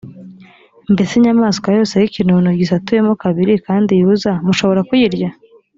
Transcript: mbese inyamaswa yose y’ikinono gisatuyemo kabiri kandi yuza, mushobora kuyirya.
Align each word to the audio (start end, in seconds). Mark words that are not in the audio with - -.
mbese 0.93 1.11
inyamaswa 1.15 1.67
yose 1.77 1.93
y’ikinono 2.01 2.49
gisatuyemo 2.59 3.13
kabiri 3.23 3.53
kandi 3.67 3.91
yuza, 4.01 4.31
mushobora 4.45 4.81
kuyirya. 4.89 5.29